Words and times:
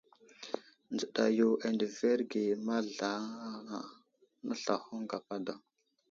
Nzəɗa 0.93 1.23
yo 1.37 1.49
andəverge 1.67 2.41
mazlaraŋa, 2.67 3.79
nəslahoŋ 4.47 5.01
gapa 5.09 5.35
daw. 5.45 5.61